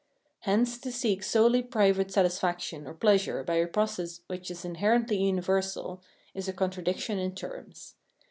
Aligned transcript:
Hence 0.39 0.79
to 0.79 0.91
seek 0.91 1.21
solely 1.21 1.61
private 1.61 2.11
satisfaction 2.11 2.87
or 2.87 2.95
pleasure 2.95 3.43
by 3.43 3.57
a 3.57 3.67
process 3.67 4.21
which 4.25 4.49
is 4.49 4.65
in 4.65 4.77
herently 4.77 5.19
universal 5.27 6.01
is 6.33 6.47
a 6.47 6.53
contradiction 6.53 7.19
in 7.19 7.35
terms. 7.35 7.97